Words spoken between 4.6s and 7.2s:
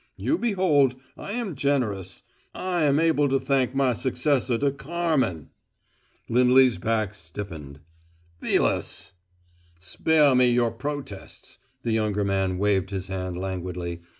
Carmen!" Lindley's back